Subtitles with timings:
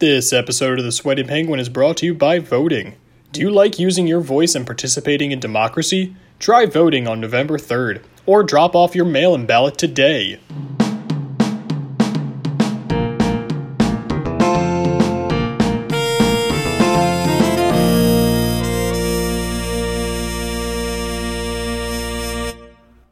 [0.00, 2.94] This episode of The Sweaty Penguin is brought to you by voting.
[3.32, 6.16] Do you like using your voice and participating in democracy?
[6.38, 10.40] Try voting on November 3rd, or drop off your mail in ballot today.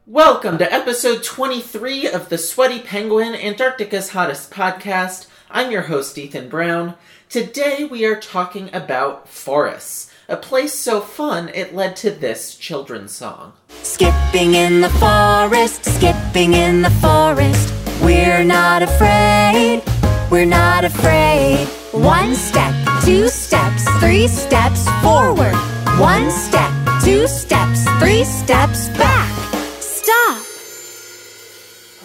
[0.07, 5.27] Welcome to episode 23 of the Sweaty Penguin, Antarctica's hottest podcast.
[5.51, 6.95] I'm your host, Ethan Brown.
[7.31, 13.13] Today we are talking about forests, a place so fun it led to this children's
[13.13, 13.55] song.
[13.83, 17.73] Skipping in the forest, skipping in the forest.
[18.03, 19.83] We're not afraid,
[20.31, 21.67] we're not afraid.
[21.93, 25.57] One step, two steps, three steps forward.
[25.99, 26.71] One step,
[27.03, 29.33] two steps, three steps back.
[29.81, 30.43] Stop.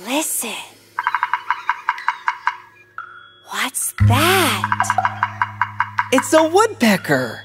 [0.07, 0.72] Listen.
[3.99, 6.09] What's that?
[6.11, 7.43] It's a woodpecker.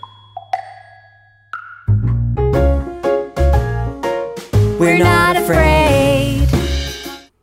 [4.78, 6.48] We're not afraid.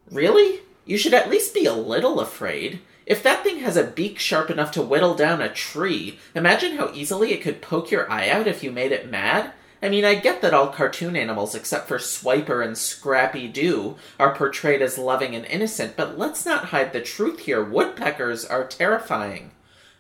[0.10, 0.62] Really?
[0.86, 2.80] You should at least be a little afraid.
[3.06, 6.92] If that thing has a beak sharp enough to whittle down a tree, imagine how
[6.94, 9.52] easily it could poke your eye out if you made it mad.
[9.86, 14.34] I mean, I get that all cartoon animals, except for Swiper and Scrappy Doo, are
[14.34, 17.64] portrayed as loving and innocent, but let's not hide the truth here.
[17.64, 19.52] Woodpeckers are terrifying.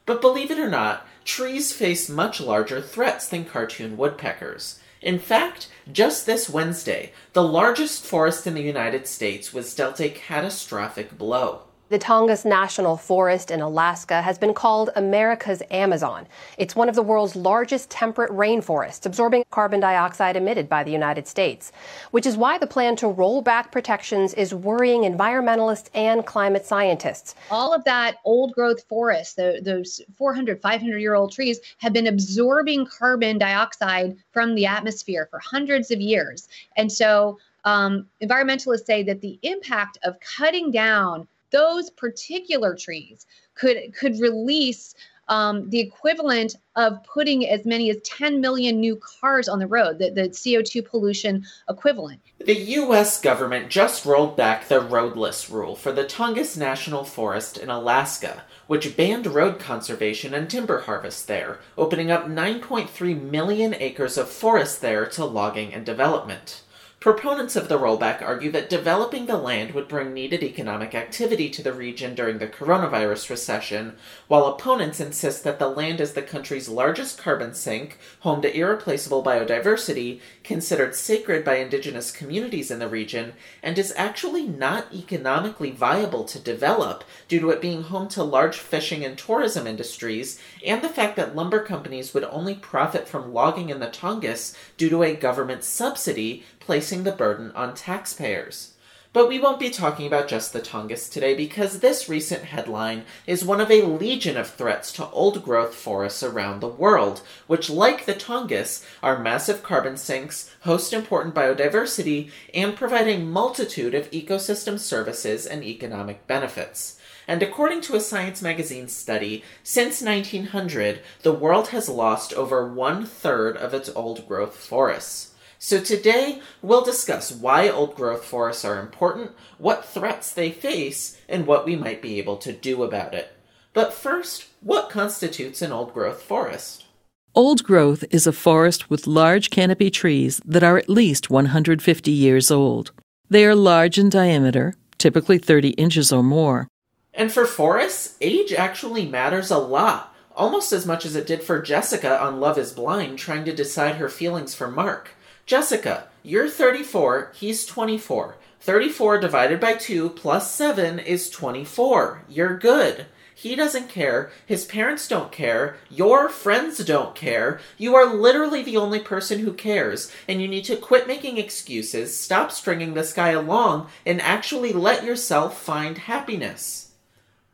[0.07, 4.79] But believe it or not, trees face much larger threats than cartoon woodpeckers.
[5.03, 10.09] In fact, just this Wednesday, the largest forest in the United States was dealt a
[10.09, 11.61] catastrophic blow.
[11.87, 16.25] The Tongass National Forest in Alaska has been called America's Amazon.
[16.57, 21.27] It's one of the world's largest temperate rainforests, absorbing carbon dioxide emitted by the United
[21.27, 21.71] States,
[22.09, 27.35] which is why the plan to roll back protections is worrying environmentalists and climate scientists.
[27.51, 32.07] all of that old growth forest, the, those 400, 500 year old trees, have been
[32.07, 36.47] absorbing carbon dioxide from the atmosphere for hundreds of years.
[36.77, 43.77] And so, um, environmentalists say that the impact of cutting down those particular trees could
[43.97, 44.93] could release
[45.27, 49.97] um, the equivalent of putting as many as 10 million new cars on the road,
[49.97, 52.21] the, the CO2 pollution equivalent.
[52.39, 57.69] The US government just rolled back the roadless rule for the Tongass National Forest in
[57.69, 64.29] Alaska, which banned road conservation and timber harvest there, opening up 9.3 million acres of
[64.29, 66.61] forest there to logging and development.
[67.05, 71.61] Proponents of the rollback argue that developing the land would bring needed economic activity to
[71.61, 73.95] the region during the coronavirus recession,
[74.27, 79.23] while opponents insist that the land is the country's largest carbon sink, home to irreplaceable
[79.23, 86.23] biodiversity, considered sacred by indigenous communities in the region, and is actually not economically viable
[86.23, 90.89] to develop due to it being home to large fishing and tourism industries, and the
[90.89, 95.13] fact that lumber companies would only profit from logging in the Tongass due to a
[95.13, 98.75] government subsidy placing the burden on taxpayers.
[99.15, 103.45] But we won't be talking about just the Tongass today because this recent headline is
[103.45, 108.03] one of a legion of threats to old growth forests around the world, which, like
[108.03, 114.77] the Tongass, are massive carbon sinks, host important biodiversity, and provide a multitude of ecosystem
[114.77, 116.99] services and economic benefits.
[117.25, 123.05] And according to a Science magazine study, since 1900, the world has lost over one
[123.05, 125.34] third of its old growth forests.
[125.59, 131.47] So today, we'll discuss why old growth forests are important, what threats they face, and
[131.47, 133.31] what we might be able to do about it.
[133.73, 136.85] But first, what constitutes an old growth forest?
[137.33, 142.49] Old growth is a forest with large canopy trees that are at least 150 years
[142.49, 142.91] old.
[143.29, 146.67] They are large in diameter, typically 30 inches or more.
[147.13, 151.61] And for forests, age actually matters a lot, almost as much as it did for
[151.61, 155.11] Jessica on Love is Blind trying to decide her feelings for Mark.
[155.45, 158.35] Jessica, you're 34, he's 24.
[158.61, 162.23] 34 divided by 2 plus 7 is 24.
[162.27, 163.05] You're good.
[163.35, 164.31] He doesn't care.
[164.43, 165.77] His parents don't care.
[165.87, 167.59] Your friends don't care.
[167.77, 172.19] You are literally the only person who cares, and you need to quit making excuses,
[172.19, 176.93] stop stringing this guy along, and actually let yourself find happiness.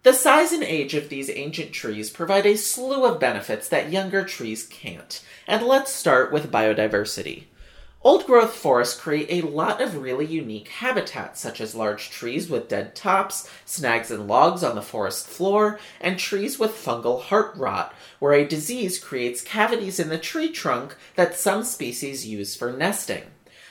[0.03, 4.23] The size and age of these ancient trees provide a slew of benefits that younger
[4.23, 5.21] trees can't.
[5.45, 7.47] And let's start with biodiversity.
[8.03, 12.67] Old growth forests create a lot of really unique habitats, such as large trees with
[12.67, 17.93] dead tops, snags and logs on the forest floor, and trees with fungal heart rot,
[18.17, 23.21] where a disease creates cavities in the tree trunk that some species use for nesting.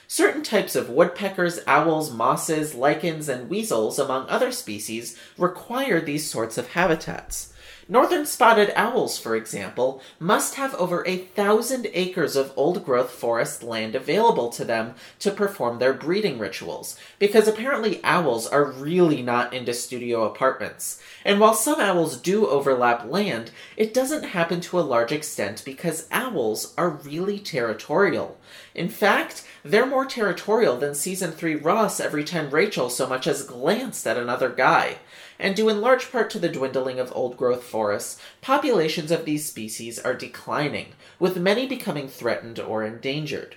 [0.06, 6.56] Certain types of woodpeckers, owls, mosses, lichens, and weasels, among other species, require these sorts
[6.56, 7.49] of habitats.
[7.90, 13.64] Northern spotted owls, for example, must have over a thousand acres of old growth forest
[13.64, 19.52] land available to them to perform their breeding rituals, because apparently owls are really not
[19.52, 21.02] into studio apartments.
[21.24, 26.06] And while some owls do overlap land, it doesn't happen to a large extent because
[26.12, 28.38] owls are really territorial.
[28.72, 33.42] In fact, they're more territorial than season 3 Ross every time Rachel so much as
[33.42, 34.98] glanced at another guy
[35.40, 39.46] and due in large part to the dwindling of old growth forests, populations of these
[39.46, 40.88] species are declining,
[41.18, 43.56] with many becoming threatened or endangered.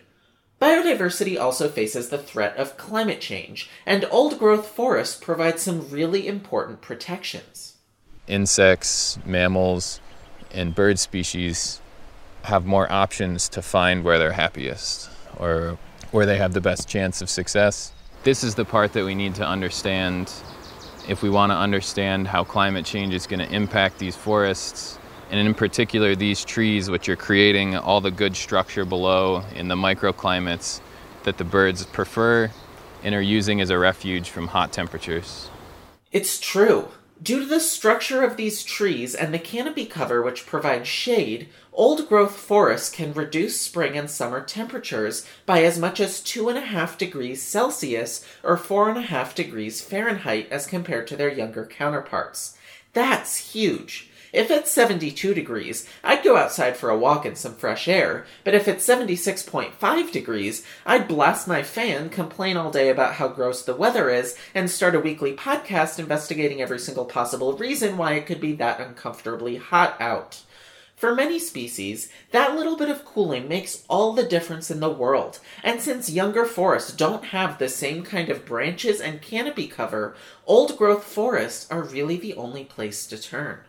[0.62, 6.26] Biodiversity also faces the threat of climate change, and old growth forests provide some really
[6.28, 7.76] important protections.
[8.28, 10.00] Insects, mammals,
[10.52, 11.82] and bird species
[12.44, 15.78] have more options to find where they're happiest or
[16.12, 17.92] where they have the best chance of success.
[18.24, 20.32] This is the part that we need to understand
[21.08, 24.98] if we want to understand how climate change is going to impact these forests,
[25.30, 29.76] and in particular these trees, which are creating all the good structure below in the
[29.76, 30.80] microclimates
[31.24, 32.52] that the birds prefer
[33.04, 35.50] and are using as a refuge from hot temperatures.
[36.12, 36.88] It's true.
[37.24, 42.10] Due to the structure of these trees and the canopy cover which provides shade, old
[42.10, 48.26] growth forests can reduce spring and summer temperatures by as much as 2.5 degrees Celsius
[48.44, 52.58] or 4.5 degrees Fahrenheit as compared to their younger counterparts.
[52.92, 54.10] That's huge.
[54.34, 58.56] If it's 72 degrees, I'd go outside for a walk in some fresh air, but
[58.56, 63.76] if it's 76.5 degrees, I'd blast my fan, complain all day about how gross the
[63.76, 68.42] weather is, and start a weekly podcast investigating every single possible reason why it could
[68.42, 70.42] be that uncomfortably hot out.
[70.96, 75.38] For many species, that little bit of cooling makes all the difference in the world,
[75.64, 80.16] and since younger forests don't have the same kind of branches and canopy cover,
[80.48, 83.60] old growth forests are really the only place to turn.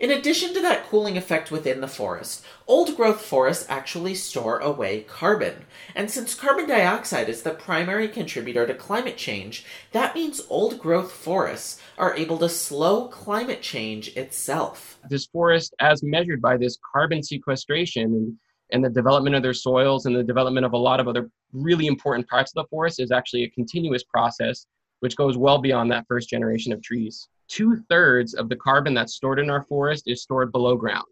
[0.00, 5.02] In addition to that cooling effect within the forest, old growth forests actually store away
[5.02, 5.66] carbon.
[5.94, 9.62] And since carbon dioxide is the primary contributor to climate change,
[9.92, 14.98] that means old growth forests are able to slow climate change itself.
[15.10, 18.38] This forest, as measured by this carbon sequestration
[18.72, 21.86] and, the development of their soils and the development of a lot of other really
[21.86, 24.64] important parts of the forest, is actually a continuous process
[25.00, 29.14] which goes well beyond that first generation of trees two thirds of the carbon that's
[29.14, 31.06] stored in our forest is stored below ground.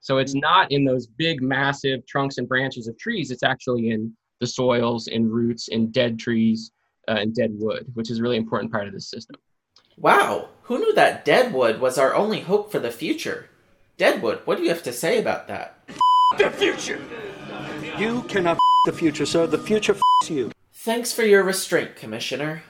[0.00, 3.30] So it's not in those big, massive trunks and branches of trees.
[3.30, 6.72] It's actually in the soils, in roots, in dead trees,
[7.08, 9.36] uh, and dead wood, which is a really important part of this system.
[9.98, 13.50] Wow, who knew that dead wood was our only hope for the future?
[13.98, 15.78] Deadwood, what do you have to say about that?
[16.38, 17.00] the future!
[17.98, 19.46] You cannot the future, sir.
[19.46, 19.94] The future
[20.28, 20.50] you.
[20.72, 22.62] Thanks for your restraint, Commissioner.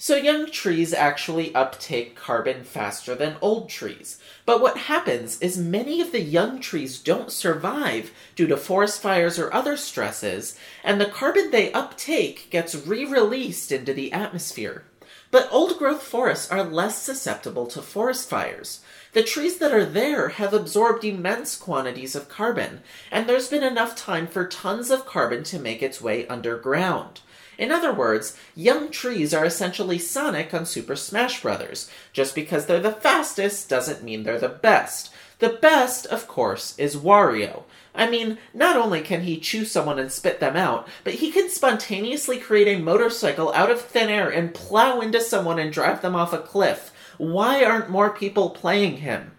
[0.00, 4.20] So young trees actually uptake carbon faster than old trees.
[4.46, 9.40] But what happens is many of the young trees don't survive due to forest fires
[9.40, 14.84] or other stresses, and the carbon they uptake gets re-released into the atmosphere.
[15.32, 18.84] But old growth forests are less susceptible to forest fires.
[19.14, 23.96] The trees that are there have absorbed immense quantities of carbon, and there's been enough
[23.96, 27.20] time for tons of carbon to make its way underground.
[27.58, 31.90] In other words, young trees are essentially Sonic on Super Smash Bros.
[32.12, 35.12] Just because they're the fastest doesn't mean they're the best.
[35.40, 37.64] The best, of course, is Wario.
[37.94, 41.50] I mean, not only can he chew someone and spit them out, but he can
[41.50, 46.14] spontaneously create a motorcycle out of thin air and plow into someone and drive them
[46.14, 46.92] off a cliff.
[47.18, 49.32] Why aren't more people playing him?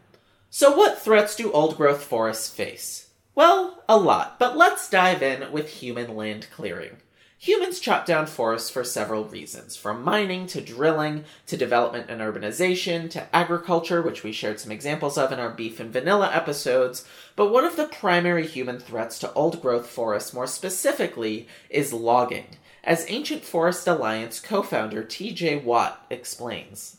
[0.49, 3.09] So, what threats do old growth forests face?
[3.33, 6.97] Well, a lot, but let's dive in with human land clearing.
[7.41, 13.09] Humans chop down forests for several reasons, from mining to drilling to development and urbanization
[13.11, 17.07] to agriculture, which we shared some examples of in our beef and vanilla episodes.
[17.37, 22.57] But one of the primary human threats to old growth forests, more specifically, is logging,
[22.83, 26.97] as Ancient Forest Alliance co founder TJ Watt explains.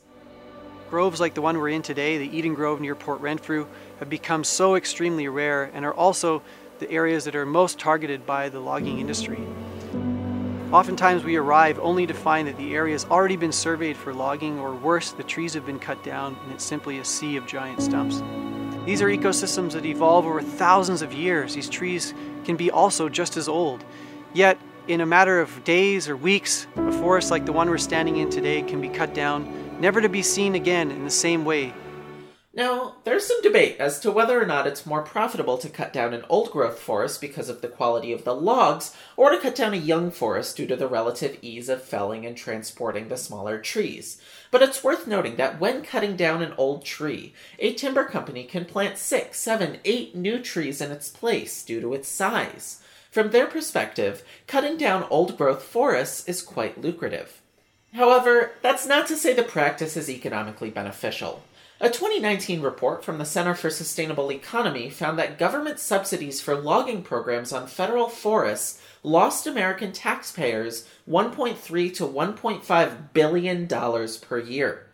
[0.89, 3.67] Groves like the one we're in today, the Eden Grove near Port Renfrew,
[3.99, 6.41] have become so extremely rare and are also
[6.79, 9.47] the areas that are most targeted by the logging industry.
[10.73, 14.61] Oftentimes we arrive only to find that the area has already been surveyed for logging
[14.61, 17.83] or worse, the trees have been cut down and it's simply a sea of giant
[17.83, 18.23] stumps.
[18.87, 21.57] These are ecosystems that evolve over thousands of years.
[21.57, 23.85] These trees can be also just as old.
[24.33, 28.19] Yet, in a matter of days or weeks, a forest like the one we're standing
[28.19, 31.75] in today can be cut down, never to be seen again in the same way.
[32.52, 36.12] Now, there's some debate as to whether or not it's more profitable to cut down
[36.12, 39.73] an old growth forest because of the quality of the logs, or to cut down
[39.73, 44.21] a young forest due to the relative ease of felling and transporting the smaller trees.
[44.50, 48.64] But it's worth noting that when cutting down an old tree, a timber company can
[48.64, 52.83] plant six, seven, eight new trees in its place due to its size.
[53.12, 57.40] From their perspective, cutting down old growth forests is quite lucrative.
[57.95, 61.45] However, that's not to say the practice is economically beneficial.
[61.83, 67.03] A 2019 report from the Center for Sustainable Economy found that government subsidies for logging
[67.03, 74.89] programs on federal forests lost American taxpayers 1.3 to 1.5 billion dollars per year.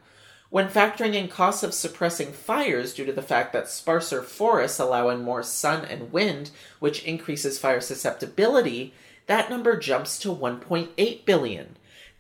[0.49, 5.09] When factoring in costs of suppressing fires due to the fact that sparser forests allow
[5.09, 8.95] in more sun and wind, which increases fire susceptibility,
[9.27, 11.77] that number jumps to 1.8 billion.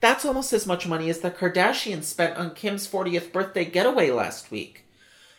[0.06, 4.52] That's almost as much money as the Kardashians spent on Kim's 40th birthday getaway last
[4.52, 4.84] week.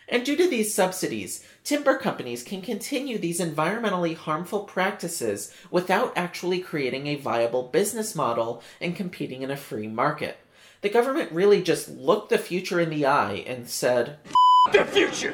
[0.10, 6.60] And due to these subsidies, timber companies can continue these environmentally harmful practices without actually
[6.60, 10.38] creating a viable business model and competing in a free market.
[10.82, 14.18] The government really just looked the future in the eye and said,
[14.74, 15.34] The future!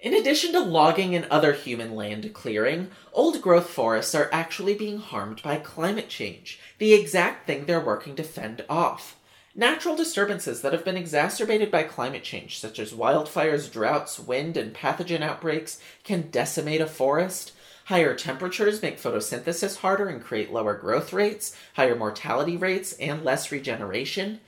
[0.00, 4.98] In addition to logging and other human land clearing, old growth forests are actually being
[4.98, 9.16] harmed by climate change, the exact thing they're working to fend off.
[9.56, 14.72] Natural disturbances that have been exacerbated by climate change, such as wildfires, droughts, wind, and
[14.72, 17.50] pathogen outbreaks, can decimate a forest.
[17.86, 23.50] Higher temperatures make photosynthesis harder and create lower growth rates, higher mortality rates, and less
[23.50, 24.38] regeneration.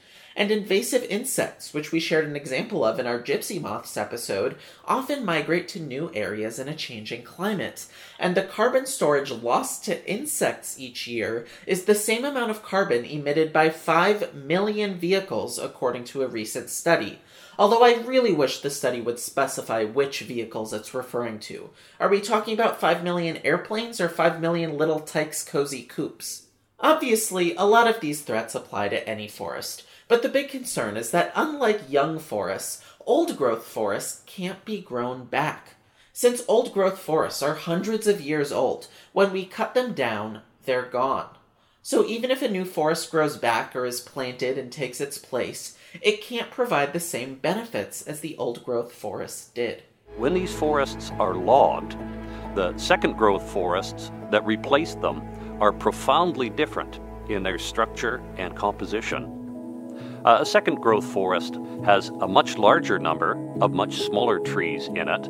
[0.41, 4.57] And invasive insects, which we shared an example of in our gypsy moths episode,
[4.87, 7.85] often migrate to new areas in a changing climate.
[8.19, 13.05] And the carbon storage lost to insects each year is the same amount of carbon
[13.05, 17.19] emitted by 5 million vehicles, according to a recent study.
[17.59, 21.69] Although I really wish the study would specify which vehicles it's referring to.
[22.01, 26.47] Are we talking about 5 million airplanes or 5 million little Tikes cozy coupes?
[26.79, 29.85] Obviously, a lot of these threats apply to any forest.
[30.11, 35.27] But the big concern is that unlike young forests, old growth forests can't be grown
[35.27, 35.77] back.
[36.13, 40.83] Since old growth forests are hundreds of years old, when we cut them down, they're
[40.83, 41.29] gone.
[41.83, 45.79] So even if a new forest grows back or is planted and takes its place,
[46.03, 49.85] it can't provide the same benefits as the old growth forests did.
[50.17, 51.97] When these forests are logged,
[52.57, 55.23] the second growth forests that replace them
[55.61, 56.99] are profoundly different
[57.29, 59.40] in their structure and composition.
[60.25, 65.09] Uh, a second growth forest has a much larger number of much smaller trees in
[65.09, 65.29] it,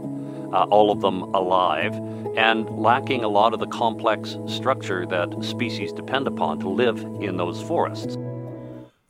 [0.52, 1.94] uh, all of them alive,
[2.37, 7.37] and lacking a lot of the complex structure that species depend upon to live in
[7.37, 8.16] those forests.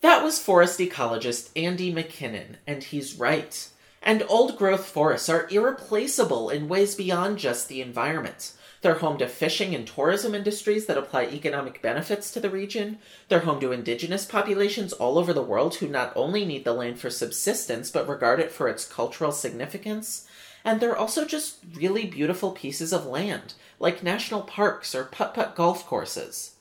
[0.03, 3.69] That was forest ecologist Andy MacKinnon, and he's right.
[4.03, 8.53] And old growth forests are irreplaceable in ways beyond just the environment.
[8.83, 12.99] They're home to fishing and tourism industries that apply economic benefits to the region.
[13.29, 16.99] They're home to indigenous populations all over the world who not only need the land
[16.99, 20.27] for subsistence, but regard it for its cultural significance.
[20.65, 25.55] And they're also just really beautiful pieces of land, like national parks or putt putt
[25.55, 26.53] golf courses.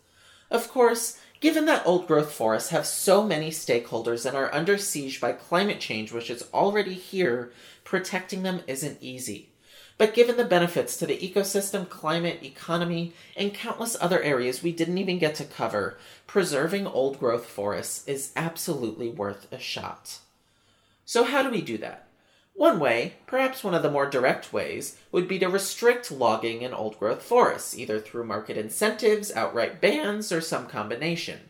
[0.51, 5.21] Of course, given that old growth forests have so many stakeholders and are under siege
[5.21, 7.53] by climate change, which is already here,
[7.85, 9.49] protecting them isn't easy.
[9.99, 14.97] But given the benefits to the ecosystem, climate, economy, and countless other areas we didn't
[14.97, 20.19] even get to cover, preserving old growth forests is absolutely worth a shot.
[21.03, 22.07] So, how do we do that?
[22.53, 26.73] One way, perhaps one of the more direct ways, would be to restrict logging in
[26.73, 31.48] old growth forests, either through market incentives, outright bans, or some combination.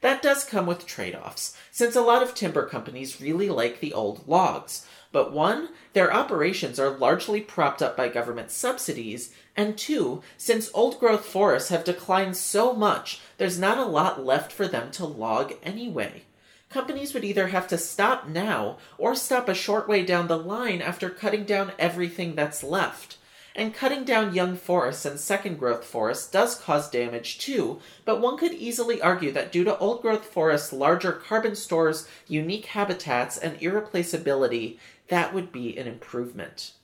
[0.00, 3.92] That does come with trade offs, since a lot of timber companies really like the
[3.92, 10.22] old logs, but one, their operations are largely propped up by government subsidies, and two,
[10.36, 14.90] since old growth forests have declined so much, there's not a lot left for them
[14.92, 16.22] to log anyway.
[16.68, 20.82] Companies would either have to stop now or stop a short way down the line
[20.82, 23.16] after cutting down everything that's left.
[23.58, 28.38] And cutting down young forests and second growth forests does cause damage too, but one
[28.38, 33.60] could easily argue that due to old growth forests' larger carbon stores, unique habitats, and
[33.60, 36.74] irreplaceability, that would be an improvement.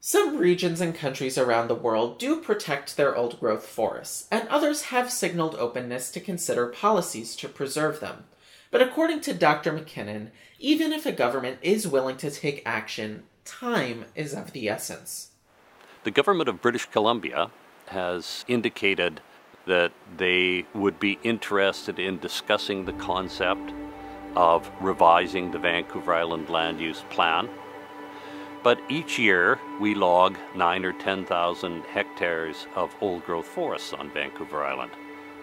[0.00, 4.84] Some regions and countries around the world do protect their old growth forests, and others
[4.84, 8.24] have signaled openness to consider policies to preserve them.
[8.70, 9.70] But according to Dr.
[9.70, 15.31] MacKinnon, even if a government is willing to take action, time is of the essence.
[16.04, 17.50] The government of British Columbia
[17.86, 19.20] has indicated
[19.66, 23.72] that they would be interested in discussing the concept
[24.34, 27.48] of revising the Vancouver Island land use plan
[28.62, 34.64] But each year we log nine or 10,000 hectares of old growth forests on Vancouver
[34.64, 34.92] Island.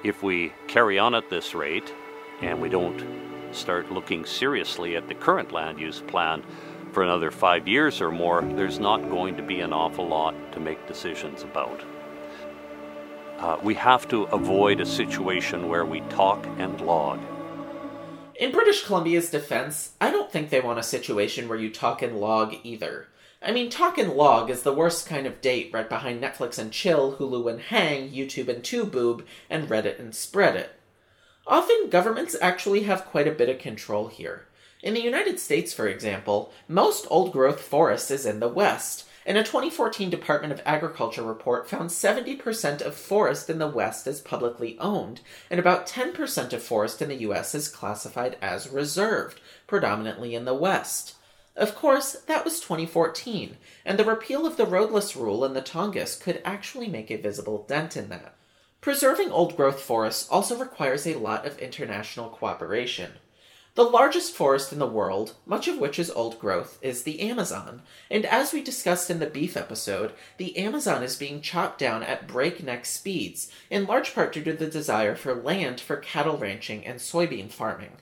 [0.03, 1.93] If we carry on at this rate
[2.41, 3.05] and we don't
[3.53, 6.43] start looking seriously at the current land use plan
[6.91, 10.59] for another five years or more, there's not going to be an awful lot to
[10.59, 11.83] make decisions about.
[13.37, 17.19] Uh, we have to avoid a situation where we talk and log.
[18.35, 22.17] In British Columbia's defense, I don't think they want a situation where you talk and
[22.17, 23.07] log either.
[23.41, 26.71] I mean, talk and log is the worst kind of date right behind Netflix and
[26.71, 30.71] chill, Hulu and hang, YouTube and tubeboob, and Reddit and spread it.
[31.47, 34.45] Often, governments actually have quite a bit of control here.
[34.81, 39.37] In the United States, for example, most old growth forest is in the West, and
[39.37, 44.77] a 2014 Department of Agriculture report found 70% of forest in the West is publicly
[44.79, 45.19] owned,
[45.51, 50.53] and about 10% of forest in the US is classified as reserved, predominantly in the
[50.53, 51.15] West.
[51.57, 56.17] Of course, that was 2014, and the repeal of the roadless rule in the Tongass
[56.17, 58.33] could actually make a visible dent in that.
[58.79, 63.11] Preserving old growth forests also requires a lot of international cooperation.
[63.75, 67.83] The largest forest in the world, much of which is old growth, is the Amazon,
[68.09, 72.27] and as we discussed in the beef episode, the Amazon is being chopped down at
[72.27, 76.99] breakneck speeds, in large part due to the desire for land for cattle ranching and
[76.99, 77.97] soybean farming.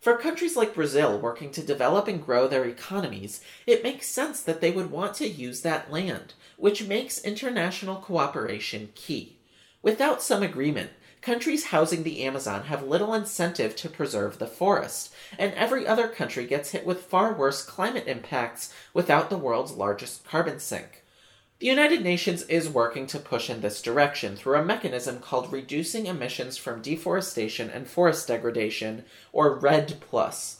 [0.00, 4.62] For countries like Brazil working to develop and grow their economies, it makes sense that
[4.62, 9.36] they would want to use that land, which makes international cooperation key.
[9.82, 10.90] Without some agreement,
[11.22, 16.46] countries housing the Amazon have little incentive to preserve the forest, and every other country
[16.46, 21.04] gets hit with far worse climate impacts without the world's largest carbon sink.
[21.58, 26.06] The United Nations is working to push in this direction through a mechanism called Reducing
[26.06, 30.59] Emissions from Deforestation and Forest Degradation, or REDD Plus.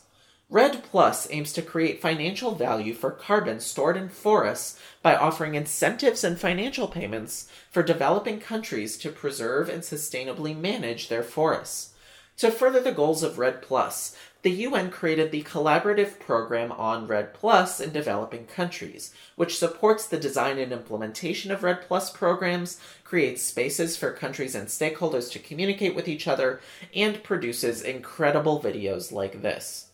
[0.52, 6.25] REDD Plus aims to create financial value for carbon stored in forests by offering incentives
[6.25, 11.95] and financial payments for developing countries to preserve and sustainably manage their forests.
[12.38, 17.33] To further the goals of REDD Plus, the UN created the Collaborative Program on REDD
[17.33, 23.45] Plus in developing countries, which supports the design and implementation of REDD Plus programs, creates
[23.45, 26.60] spaces for countries and stakeholders to communicate with each other,
[26.93, 29.89] and produces incredible videos like this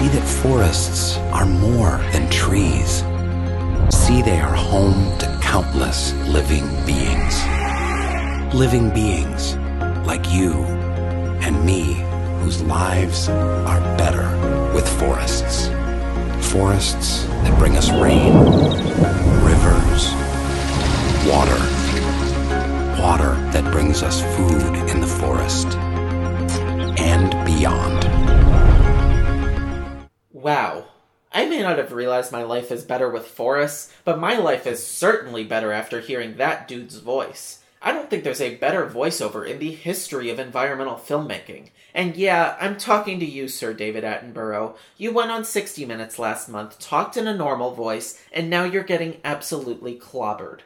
[0.00, 3.04] see that forests are more than trees.
[3.94, 7.36] See they are home to countless living beings.
[8.54, 9.56] Living beings
[10.06, 10.54] like you
[11.44, 12.02] and me,
[12.40, 14.26] whose lives are better
[14.74, 15.68] with forests.
[16.50, 18.32] Forests that bring us rain,
[19.44, 20.02] rivers,
[21.28, 21.60] water.
[23.02, 25.68] Water that brings us food in the forest
[26.98, 28.49] and beyond.
[30.40, 30.86] Wow.
[31.32, 34.84] I may not have realized my life is better with forests, but my life is
[34.84, 37.62] certainly better after hearing that dude's voice.
[37.82, 41.68] I don't think there's a better voiceover in the history of environmental filmmaking.
[41.94, 44.76] And yeah, I'm talking to you, Sir David Attenborough.
[44.96, 48.82] You went on 60 Minutes last month, talked in a normal voice, and now you're
[48.82, 50.60] getting absolutely clobbered.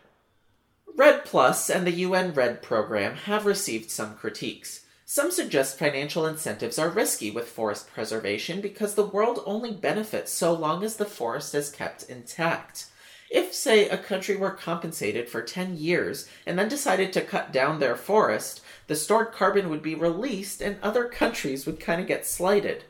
[0.96, 4.83] REDD Plus and the UN REDD program have received some critiques.
[5.14, 10.53] Some suggest financial incentives are risky with forest preservation because the world only benefits so
[10.53, 12.87] long as the forest is kept intact.
[13.31, 17.79] If, say, a country were compensated for 10 years and then decided to cut down
[17.79, 22.27] their forest, the stored carbon would be released and other countries would kind of get
[22.27, 22.83] slighted.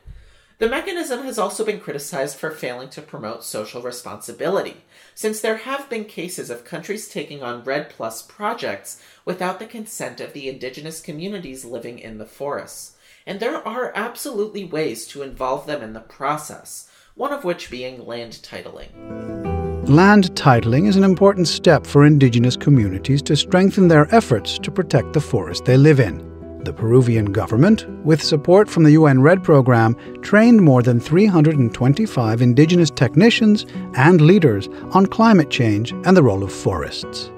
[0.57, 4.77] The mechanism has also been criticized for failing to promote social responsibility,
[5.15, 10.19] since there have been cases of countries taking on REDD Plus projects without the consent
[10.19, 12.97] of the indigenous communities living in the forests.
[13.25, 18.05] And there are absolutely ways to involve them in the process, one of which being
[18.05, 18.89] land titling.
[19.87, 25.13] Land titling is an important step for indigenous communities to strengthen their efforts to protect
[25.13, 26.34] the forest they live in.
[26.65, 32.89] The Peruvian government, with support from the UN REDD program, trained more than 325 indigenous
[32.89, 37.29] technicians and leaders on climate change and the role of forests.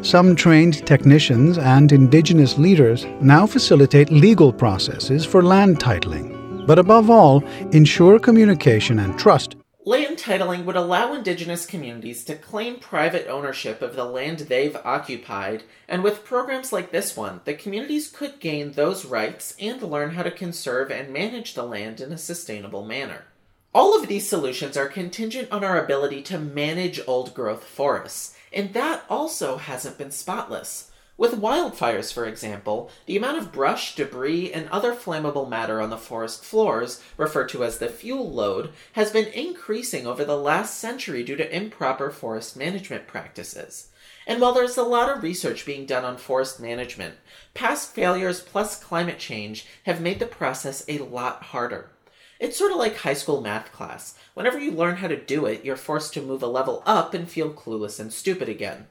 [0.00, 7.10] Some trained technicians and indigenous leaders now facilitate legal processes for land titling, but above
[7.10, 13.80] all, ensure communication and trust Land titling would allow indigenous communities to claim private ownership
[13.80, 18.72] of the land they've occupied, and with programs like this one, the communities could gain
[18.72, 23.24] those rights and learn how to conserve and manage the land in a sustainable manner.
[23.72, 28.74] All of these solutions are contingent on our ability to manage old growth forests, and
[28.74, 30.89] that also hasn't been spotless.
[31.20, 35.98] With wildfires, for example, the amount of brush, debris, and other flammable matter on the
[35.98, 41.22] forest floors, referred to as the fuel load, has been increasing over the last century
[41.22, 43.90] due to improper forest management practices.
[44.26, 47.16] And while there's a lot of research being done on forest management,
[47.52, 51.90] past failures plus climate change have made the process a lot harder.
[52.38, 54.14] It's sort of like high school math class.
[54.32, 57.28] Whenever you learn how to do it, you're forced to move a level up and
[57.28, 58.86] feel clueless and stupid again.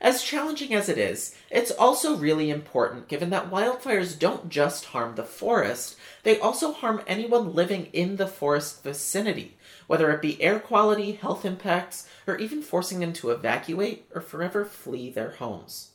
[0.00, 5.16] As challenging as it is, it's also really important given that wildfires don't just harm
[5.16, 9.56] the forest, they also harm anyone living in the forest vicinity,
[9.88, 14.64] whether it be air quality, health impacts, or even forcing them to evacuate or forever
[14.64, 15.90] flee their homes.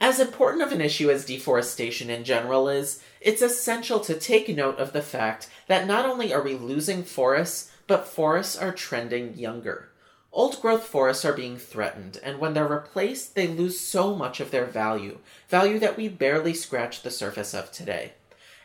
[0.00, 4.78] As important of an issue as deforestation in general is, it's essential to take note
[4.78, 9.90] of the fact that not only are we losing forests, but forests are trending younger.
[10.36, 14.50] Old growth forests are being threatened, and when they're replaced, they lose so much of
[14.50, 15.16] their value,
[15.48, 18.12] value that we barely scratch the surface of today.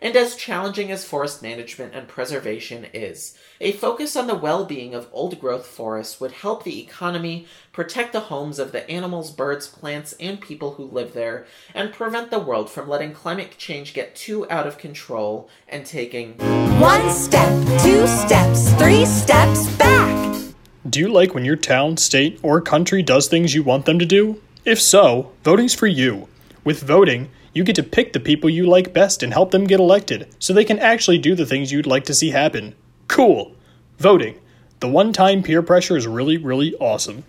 [0.01, 4.93] And as challenging as forest management and preservation is, a focus on the well being
[4.93, 9.67] of old growth forests would help the economy, protect the homes of the animals, birds,
[9.67, 14.13] plants, and people who live there, and prevent the world from letting climate change get
[14.13, 16.33] too out of control and taking
[16.81, 17.49] one step,
[17.81, 20.50] two steps, three steps back.
[20.89, 24.05] Do you like when your town, state, or country does things you want them to
[24.05, 24.41] do?
[24.65, 26.27] If so, voting's for you.
[26.63, 29.79] With voting, you get to pick the people you like best and help them get
[29.79, 32.73] elected so they can actually do the things you'd like to see happen.
[33.07, 33.55] Cool!
[33.99, 34.39] Voting.
[34.79, 37.25] The one time peer pressure is really, really awesome.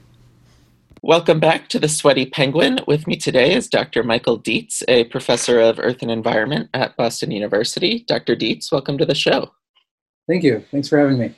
[1.03, 2.81] Welcome back to the Sweaty Penguin.
[2.87, 4.03] With me today is Dr.
[4.03, 8.03] Michael Dietze, a professor of Earth and Environment at Boston University.
[8.09, 8.35] Dr.
[8.35, 9.53] Dietze, welcome to the show.
[10.27, 10.65] Thank you.
[10.71, 11.35] Thanks for having me.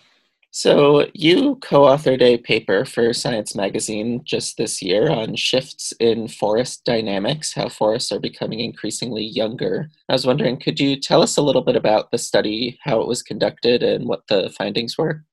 [0.57, 6.29] So, you co authored a paper for Science Magazine just this year on shifts in
[6.29, 9.91] forest dynamics, how forests are becoming increasingly younger.
[10.09, 13.09] I was wondering, could you tell us a little bit about the study, how it
[13.09, 15.25] was conducted, and what the findings were?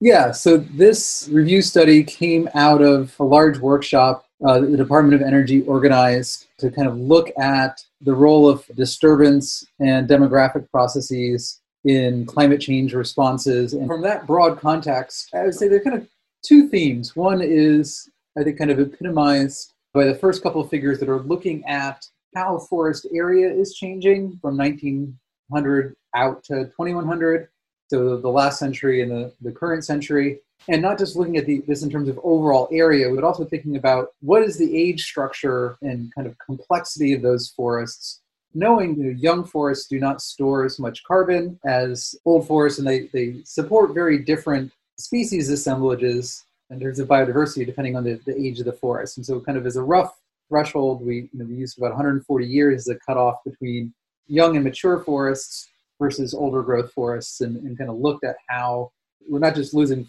[0.00, 5.26] Yeah, so this review study came out of a large workshop uh, the Department of
[5.26, 12.26] Energy organized to kind of look at the role of disturbance and demographic processes in
[12.26, 13.72] climate change responses.
[13.72, 16.08] And from that broad context, I would say there are kind of
[16.42, 17.14] two themes.
[17.14, 21.20] One is, I think, kind of epitomized by the first couple of figures that are
[21.20, 27.48] looking at how forest area is changing from 1900 out to 2100,
[27.88, 30.40] so the last century and the, the current century.
[30.68, 33.76] And not just looking at the, this in terms of overall area, but also thinking
[33.76, 38.22] about what is the age structure and kind of complexity of those forests
[38.56, 42.88] knowing you know, young forests do not store as much carbon as old forests, and
[42.88, 48.34] they, they support very different species assemblages in terms of biodiversity depending on the, the
[48.34, 49.18] age of the forest.
[49.18, 52.46] And so, kind of as a rough threshold, we, you know, we used about 140
[52.46, 53.92] years as a cutoff between
[54.26, 55.68] young and mature forests
[56.00, 58.90] versus older growth forests, and, and kind of looked at how
[59.28, 60.08] we're not just losing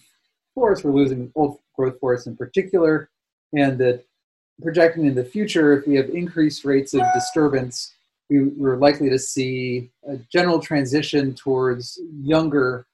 [0.56, 3.10] forests, we're losing old growth forests in particular,
[3.54, 4.06] and that
[4.62, 7.97] projecting in the future, if we have increased rates of disturbance
[8.30, 12.86] we were likely to see a general transition towards younger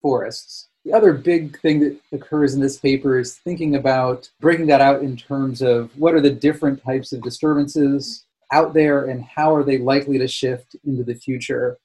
[0.00, 0.68] forests.
[0.84, 5.02] The other big thing that occurs in this paper is thinking about breaking that out
[5.02, 9.62] in terms of what are the different types of disturbances out there and how are
[9.62, 11.78] they likely to shift into the future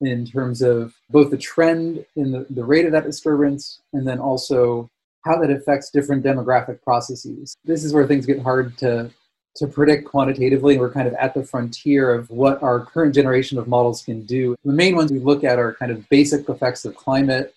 [0.00, 4.18] in terms of both the trend in the, the rate of that disturbance and then
[4.18, 4.90] also
[5.24, 7.54] how that affects different demographic processes.
[7.64, 9.10] This is where things get hard to
[9.56, 10.78] to predict quantitatively.
[10.78, 14.56] We're kind of at the frontier of what our current generation of models can do.
[14.64, 17.54] The main ones we look at are kind of basic effects of climate.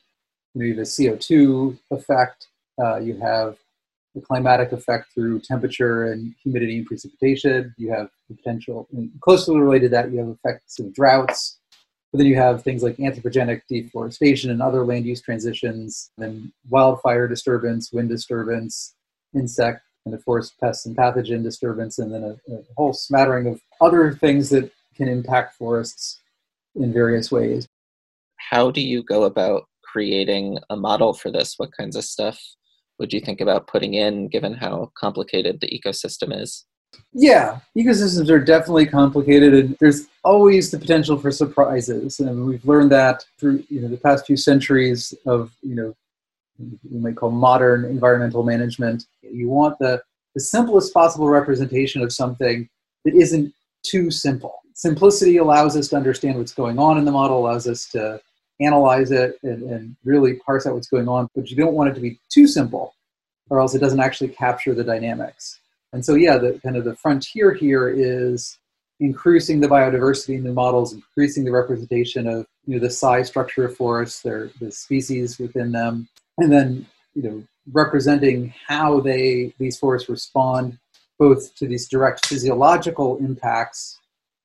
[0.55, 2.47] You, have the CO2 effect,
[2.81, 3.57] uh, you have
[4.13, 7.73] the climatic effect through temperature and humidity and precipitation.
[7.77, 8.87] You have the potential,
[9.21, 11.57] closely related to that, you have effects of droughts.
[12.11, 17.27] But then you have things like anthropogenic deforestation and other land use transitions, then wildfire
[17.27, 18.93] disturbance, wind disturbance,
[19.33, 23.61] insect and of course pests and pathogen disturbance, and then a, a whole smattering of
[23.81, 26.19] other things that can impact forests
[26.75, 27.67] in various ways.
[28.37, 31.55] How do you go about creating a model for this?
[31.57, 32.41] What kinds of stuff
[32.99, 36.65] would you think about putting in given how complicated the ecosystem is?
[37.13, 42.19] Yeah, ecosystems are definitely complicated, and there's always the potential for surprises.
[42.19, 45.95] And we've learned that through you know the past few centuries of you know
[46.59, 49.05] we might call modern environmental management.
[49.21, 50.01] You want the,
[50.35, 52.69] the simplest possible representation of something
[53.05, 54.59] that isn't too simple.
[54.73, 58.19] Simplicity allows us to understand what's going on in the model, allows us to
[58.59, 61.93] analyze it and, and really parse out what's going on, but you don't want it
[61.93, 62.95] to be too simple,
[63.49, 65.59] or else it doesn't actually capture the dynamics.
[65.91, 68.57] And so, yeah, the kind of the frontier here is
[68.99, 73.65] increasing the biodiversity in the models, increasing the representation of you know the size structure
[73.65, 79.77] of forests, their the species within them, and then you know representing how they these
[79.77, 80.77] forests respond
[81.19, 83.99] both to these direct physiological impacts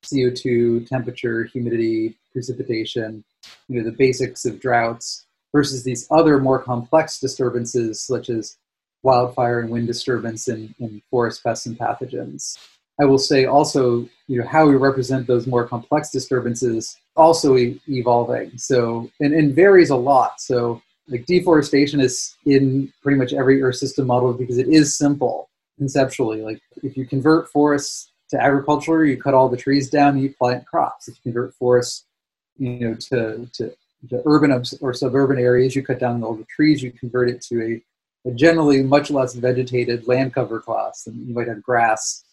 [0.04, 3.24] CO2, temperature, humidity, precipitation,
[3.68, 8.56] you know, the basics of droughts, versus these other more complex disturbances such as
[9.02, 12.58] wildfire and wind disturbance in, in forest pests and pathogens.
[13.00, 17.80] I will say also, you know, how we represent those more complex disturbances also e-
[17.88, 18.58] evolving.
[18.58, 20.40] So, and, and varies a lot.
[20.40, 25.48] So, like deforestation is in pretty much every Earth system model because it is simple
[25.78, 26.42] conceptually.
[26.42, 30.66] Like if you convert forests to agriculture, you cut all the trees down, you plant
[30.66, 31.08] crops.
[31.08, 32.04] If you convert forests,
[32.58, 33.74] you know, to, to,
[34.10, 37.62] to urban or suburban areas, you cut down all the trees, you convert it to
[37.62, 41.06] a, a generally much less vegetated land cover class.
[41.06, 42.24] And you might have grass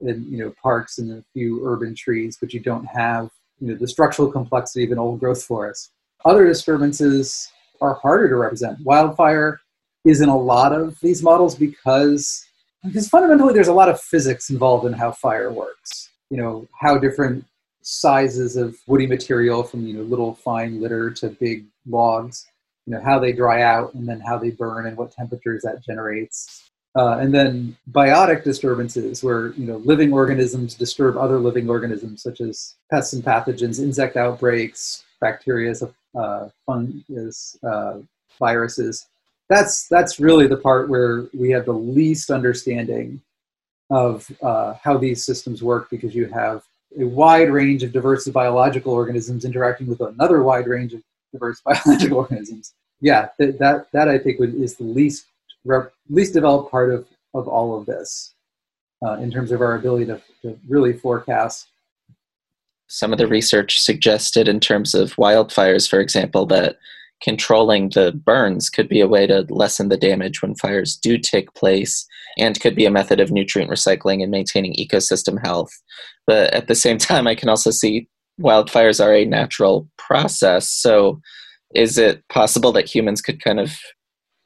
[0.00, 3.74] and, you know, parks and a few urban trees, but you don't have, you know,
[3.74, 5.92] the structural complexity of an old growth forest.
[6.24, 8.80] Other disturbances are harder to represent.
[8.80, 9.60] Wildfire
[10.04, 12.44] is in a lot of these models because
[12.84, 16.96] because fundamentally there's a lot of physics involved in how fire works you know how
[16.96, 17.44] different
[17.82, 22.46] sizes of woody material from you know little fine litter to big logs
[22.86, 25.82] you know how they dry out and then how they burn and what temperatures that
[25.84, 32.22] generates uh, and then biotic disturbances where you know living organisms disturb other living organisms
[32.22, 35.74] such as pests and pathogens insect outbreaks bacteria
[36.18, 37.98] uh, fungus uh,
[38.38, 39.06] viruses
[39.48, 43.20] that's that's really the part where we have the least understanding
[43.90, 46.62] of uh, how these systems work because you have
[46.98, 51.02] a wide range of diverse biological organisms interacting with another wide range of
[51.32, 52.74] diverse biological organisms.
[53.00, 55.26] Yeah, that that, that I think would, is the least
[55.64, 58.34] rep, least developed part of of all of this
[59.06, 61.68] uh, in terms of our ability to, to really forecast.
[62.88, 66.76] Some of the research suggested, in terms of wildfires, for example, that
[67.22, 71.52] controlling the burns could be a way to lessen the damage when fires do take
[71.54, 72.06] place
[72.38, 75.70] and could be a method of nutrient recycling and maintaining ecosystem health.
[76.26, 78.08] But at the same time, I can also see
[78.40, 80.70] wildfires are a natural process.
[80.70, 81.20] So
[81.74, 83.76] is it possible that humans could kind of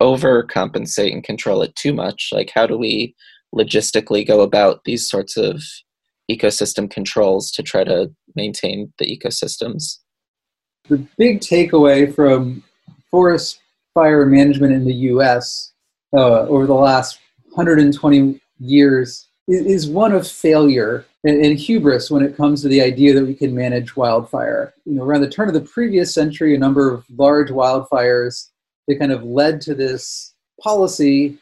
[0.00, 2.30] overcompensate and control it too much?
[2.32, 3.14] Like, how do we
[3.54, 5.62] logistically go about these sorts of
[6.30, 9.98] ecosystem controls to try to maintain the ecosystems?
[10.88, 12.62] the big takeaway from
[13.10, 13.60] forest
[13.94, 15.72] fire management in the U.S.
[16.14, 17.18] Uh, over the last
[17.50, 23.12] 120 years is, one of failure and, and, hubris when it comes to the idea
[23.14, 24.72] that we can manage wildfire.
[24.84, 28.48] You know, around the turn of the previous century, a number of large wildfires
[28.88, 31.38] that kind of led to this policy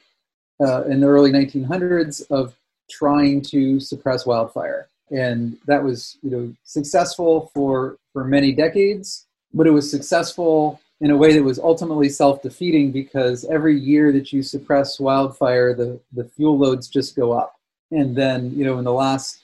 [0.61, 2.55] uh, in the early 1900s of
[2.91, 9.67] trying to suppress wildfire, and that was you know successful for for many decades but
[9.67, 14.43] it was successful in a way that was ultimately self-defeating because every year that you
[14.43, 17.57] suppress wildfire, the, the fuel loads just go up.
[17.91, 19.41] And then, you know, in the last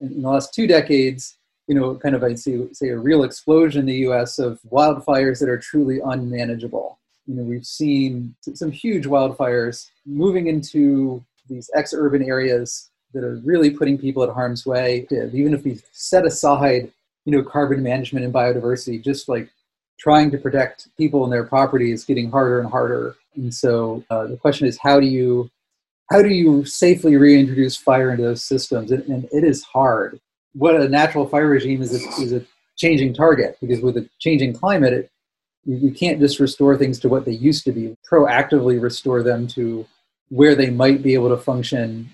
[0.00, 3.80] in the last two decades, you know, kind of I'd say, say a real explosion
[3.80, 4.38] in the U.S.
[4.38, 6.98] of wildfires that are truly unmanageable.
[7.26, 13.70] You know, we've seen some huge wildfires moving into these ex-urban areas that are really
[13.70, 15.06] putting people at harm's way.
[15.10, 16.92] Even if we set aside
[17.24, 19.50] you know carbon management and biodiversity just like
[19.98, 23.16] trying to protect people and their property is getting harder and harder.
[23.36, 25.50] And so uh, the question is how do you
[26.10, 28.90] how do you safely reintroduce fire into those systems?
[28.90, 30.18] And, and it is hard.
[30.54, 32.44] What a natural fire regime is a, is a
[32.76, 35.10] changing target because with a changing climate it,
[35.64, 37.96] you can't just restore things to what they used to be.
[38.10, 39.86] Proactively restore them to
[40.30, 42.08] where they might be able to function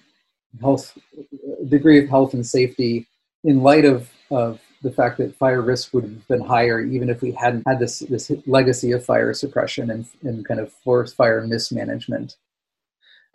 [0.60, 0.96] health
[1.68, 3.06] degree of health and safety
[3.44, 7.22] in light of, of the fact that fire risk would have been higher even if
[7.22, 11.46] we hadn't had this, this legacy of fire suppression and, and kind of forest fire
[11.46, 12.36] mismanagement.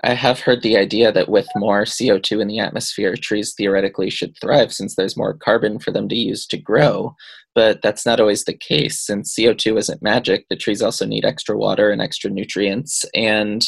[0.03, 4.35] I have heard the idea that with more CO2 in the atmosphere, trees theoretically should
[4.39, 7.15] thrive since there's more carbon for them to use to grow.
[7.53, 8.99] But that's not always the case.
[8.99, 13.05] Since CO2 isn't magic, the trees also need extra water and extra nutrients.
[13.13, 13.63] And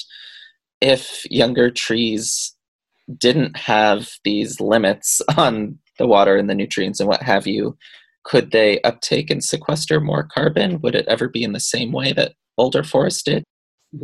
[0.83, 2.53] if younger trees
[3.17, 7.77] didn't have these limits on the water and the nutrients and what have you,
[8.23, 10.79] could they uptake and sequester more carbon?
[10.81, 13.43] Would it ever be in the same way that older forests did?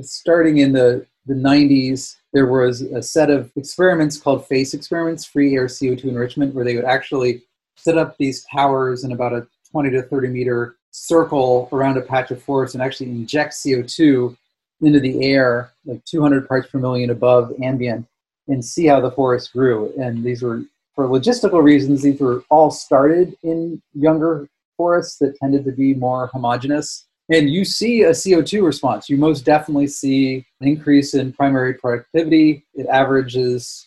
[0.02, 5.56] Starting in the, the 90s, there was a set of experiments called FACE experiments, free
[5.56, 7.42] air CO2 enrichment, where they would actually
[7.76, 12.32] set up these towers in about a 20 to 30 meter circle around a patch
[12.32, 14.36] of forest and actually inject CO2
[14.82, 18.08] into the air, like 200 parts per million above ambient,
[18.48, 19.94] and see how the forest grew.
[20.00, 20.64] And these were,
[20.96, 26.28] for logistical reasons, these were all started in younger forests that tended to be more
[26.28, 27.06] homogeneous.
[27.30, 29.08] And you see a CO2 response.
[29.08, 32.66] You most definitely see an increase in primary productivity.
[32.74, 33.86] It averages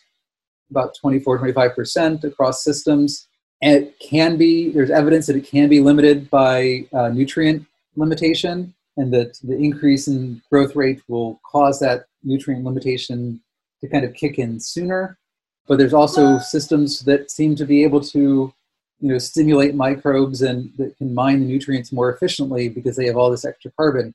[0.71, 3.27] about 24, 25% across systems.
[3.61, 8.73] And it can be, there's evidence that it can be limited by uh, nutrient limitation,
[8.97, 13.41] and that the increase in growth rate will cause that nutrient limitation
[13.81, 15.17] to kind of kick in sooner.
[15.67, 18.53] But there's also systems that seem to be able to
[18.99, 23.17] you know, stimulate microbes and that can mine the nutrients more efficiently because they have
[23.17, 24.13] all this extra carbon.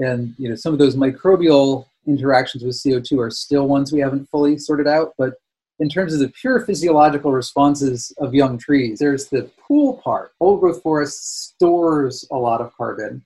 [0.00, 4.28] And you know, some of those microbial interactions with CO2 are still ones we haven't
[4.28, 5.12] fully sorted out.
[5.16, 5.34] But
[5.78, 10.32] in terms of the pure physiological responses of young trees, there's the pool part.
[10.40, 13.24] Old growth forest stores a lot of carbon.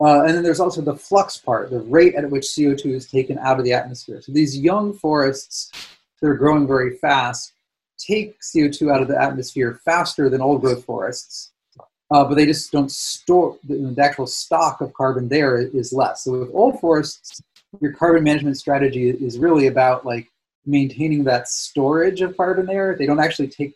[0.00, 3.36] Uh, and then there's also the flux part, the rate at which CO2 is taken
[3.38, 4.20] out of the atmosphere.
[4.22, 5.72] So these young forests
[6.20, 7.52] that are growing very fast
[7.98, 11.50] take CO2 out of the atmosphere faster than old growth forests,
[12.12, 16.24] uh, but they just don't store the, the, actual stock of carbon there is less.
[16.24, 17.42] So with old forests,
[17.80, 20.28] your carbon management strategy is really about like
[20.64, 22.94] maintaining that storage of carbon there.
[22.96, 23.74] They don't actually take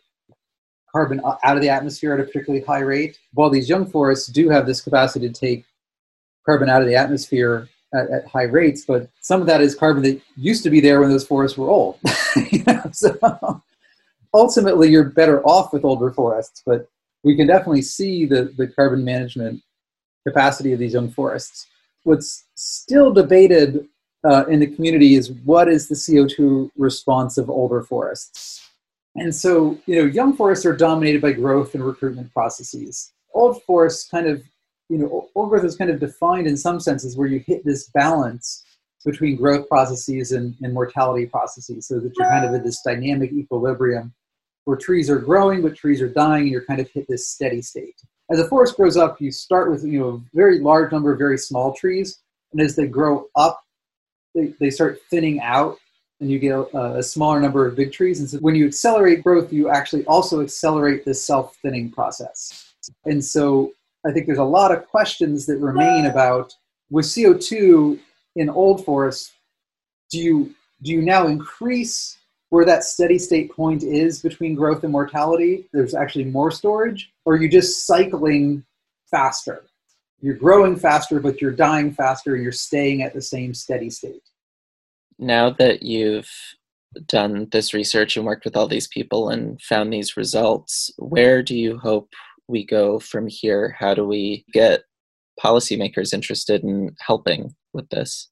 [0.91, 3.19] carbon out of the atmosphere at a particularly high rate.
[3.33, 5.65] While these young forests do have this capacity to take
[6.45, 10.03] carbon out of the atmosphere at, at high rates, but some of that is carbon
[10.03, 11.99] that used to be there when those forests were old.
[12.51, 12.81] you know?
[12.91, 13.61] So
[14.33, 16.87] ultimately you're better off with older forests, but
[17.23, 19.61] we can definitely see the, the carbon management
[20.27, 21.67] capacity of these young forests.
[22.03, 23.87] What's still debated
[24.25, 28.69] uh, in the community is what is the CO2 response of older forests?
[29.15, 33.11] And so, you know, young forests are dominated by growth and recruitment processes.
[33.33, 34.43] Old forests kind of,
[34.89, 37.89] you know, old growth is kind of defined in some senses where you hit this
[37.89, 38.63] balance
[39.05, 43.31] between growth processes and, and mortality processes so that you're kind of in this dynamic
[43.31, 44.13] equilibrium
[44.65, 47.61] where trees are growing but trees are dying and you're kind of hit this steady
[47.61, 47.95] state.
[48.31, 51.17] As a forest grows up, you start with you know a very large number of
[51.17, 52.19] very small trees,
[52.51, 53.61] and as they grow up,
[54.33, 55.77] they, they start thinning out
[56.21, 58.19] and you get a, a, smaller number of big trees.
[58.19, 62.73] And so when you accelerate growth, you actually also accelerate this self thinning process.
[63.05, 63.73] And so
[64.05, 66.55] I think there's a lot of questions that remain about
[66.89, 67.99] with CO2
[68.35, 69.33] in old forests,
[70.11, 72.17] do you, do you now increase
[72.49, 77.33] where that steady state point is between growth and mortality, there's actually more storage, or
[77.33, 78.63] are you just cycling
[79.09, 79.63] faster?
[80.21, 84.21] You're growing faster, but you're dying faster, and you're staying at the same steady state.
[85.17, 86.29] Now that you've
[87.07, 91.57] done this research and worked with all these people and found these results, where do
[91.57, 92.09] you hope
[92.47, 93.75] we go from here?
[93.77, 94.83] How do we get
[95.43, 98.29] policymakers interested in helping with this?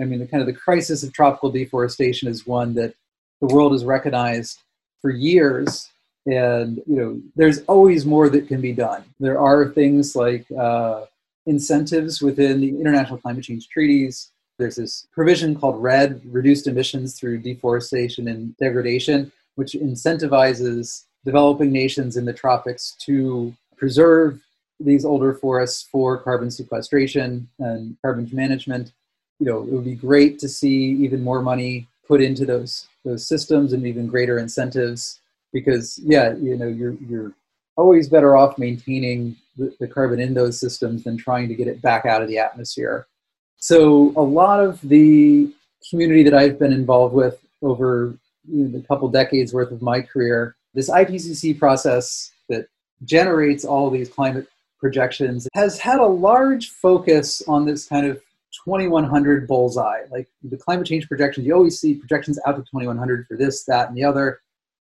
[0.00, 2.94] I mean, the kind of the crisis of tropical deforestation is one that
[3.40, 4.58] the world has recognized
[5.02, 5.90] for years
[6.26, 11.04] and you know there's always more that can be done there are things like uh,
[11.46, 17.38] incentives within the international climate change treaties there's this provision called REDD, reduced emissions through
[17.38, 24.40] deforestation and degradation which incentivizes developing nations in the tropics to preserve
[24.80, 28.92] these older forests for carbon sequestration and carbon management.
[29.38, 33.26] You know it would be great to see even more money put into those those
[33.26, 35.20] systems and even greater incentives
[35.52, 37.32] because yeah you know you're you're
[37.76, 41.82] always better off maintaining the, the carbon in those systems than trying to get it
[41.82, 43.06] back out of the atmosphere.
[43.56, 45.52] So a lot of the
[45.90, 48.16] community that i've been involved with over
[48.48, 52.66] you know, the couple decades worth of my career this ipcc process that
[53.04, 54.46] generates all these climate
[54.78, 58.20] projections has had a large focus on this kind of
[58.64, 60.02] 2100 bullseye.
[60.10, 63.88] Like the climate change projections, you always see projections out to 2100 for this, that,
[63.88, 64.40] and the other.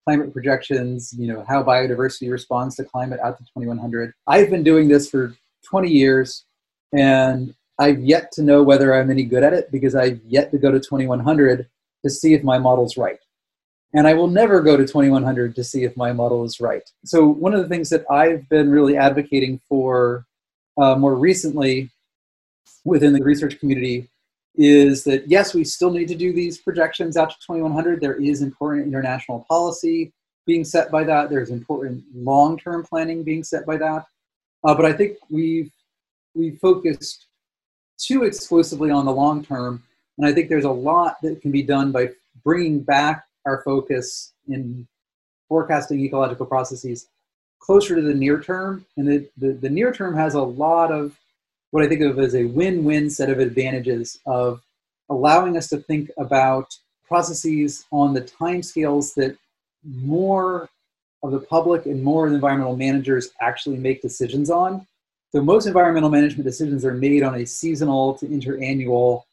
[0.06, 4.13] Climate projections, you know, how biodiversity responds to climate out to 2100.
[4.26, 6.45] I've been doing this for 20 years
[6.93, 10.58] and I've yet to know whether I'm any good at it because I've yet to
[10.58, 11.67] go to 2100
[12.06, 13.19] to see if my model's right.
[13.93, 16.84] And I will never go to 2100 to see if my model is right.
[17.06, 20.26] So, one of the things that I've been really advocating for
[20.78, 21.89] uh, more recently
[22.84, 24.10] within the research community
[24.56, 28.02] is that yes, we still need to do these projections out to 2100.
[28.02, 30.12] There is important international policy
[30.45, 31.30] being set by that.
[31.30, 34.06] There's important long-term planning being set by that.
[34.63, 35.71] Uh, but I think we've
[36.34, 37.28] we focused
[37.98, 39.83] too exclusively on the long term,
[40.17, 42.10] and I think there's a lot that can be done by
[42.44, 44.87] bringing back our focus in
[45.50, 47.08] forecasting ecological processes
[47.60, 48.85] closer to the near term.
[48.98, 51.17] And the, the, the near term has a lot of
[51.71, 54.62] what I think of as a win win set of advantages of
[55.10, 56.75] allowing us to think about
[57.08, 59.37] processes on the timescales that
[59.83, 60.69] more
[61.23, 64.85] of the public and more of the environmental managers actually make decisions on.
[65.31, 69.23] So most environmental management decisions are made on a seasonal to interannual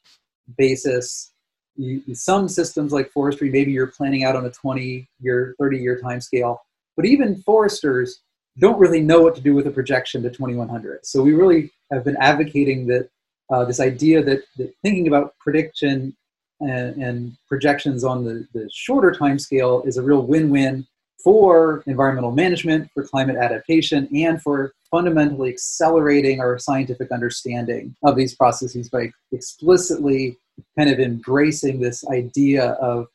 [0.57, 1.31] basis.
[1.77, 5.99] You, some systems like forestry, maybe you're planning out on a 20 year, 30 year
[6.01, 6.61] time scale.
[6.97, 8.21] But even foresters
[8.59, 11.05] don't really know what to do with a projection to 2100.
[11.05, 13.09] So we really have been advocating that
[13.51, 16.17] uh, this idea that, that, thinking about prediction
[16.61, 20.87] and, and projections on the, the shorter time scale is a real win-win
[21.23, 28.35] for environmental management, for climate adaptation, and for fundamentally accelerating our scientific understanding of these
[28.35, 30.37] processes by explicitly
[30.79, 33.07] kind of embracing this idea of,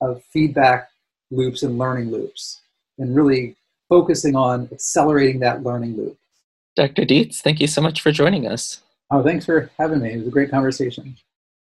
[0.00, 0.88] of feedback
[1.30, 2.60] loops and learning loops
[2.98, 3.56] and really
[3.88, 6.16] focusing on accelerating that learning loop.
[6.76, 7.02] Dr.
[7.02, 8.80] Dietze, thank you so much for joining us.
[9.10, 10.12] Oh, thanks for having me.
[10.12, 11.16] It was a great conversation.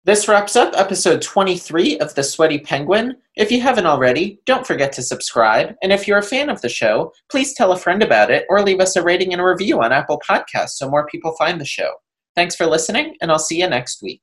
[0.05, 3.16] This wraps up episode 23 of The Sweaty Penguin.
[3.37, 5.74] If you haven't already, don't forget to subscribe.
[5.83, 8.62] And if you're a fan of the show, please tell a friend about it or
[8.62, 11.66] leave us a rating and a review on Apple Podcasts so more people find the
[11.66, 11.93] show.
[12.35, 14.22] Thanks for listening, and I'll see you next week.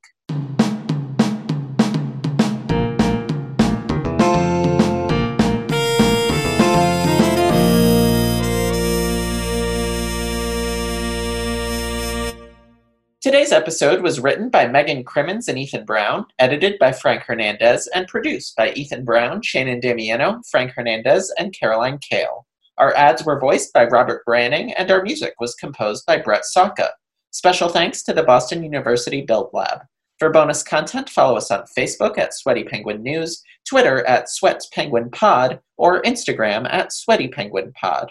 [13.46, 18.08] Today's episode was written by Megan Crimmins and Ethan Brown, edited by Frank Hernandez, and
[18.08, 22.48] produced by Ethan Brown, Shannon Damiano, Frank Hernandez, and Caroline Kale.
[22.80, 26.90] Our ads were voiced by Robert Branning, and our music was composed by Brett Saka.
[27.30, 29.82] Special thanks to the Boston University Build Lab.
[30.18, 35.12] For bonus content, follow us on Facebook at Sweaty Penguin News, Twitter at Sweaty Penguin
[35.12, 38.10] Pod, or Instagram at Sweaty Penguin Pod.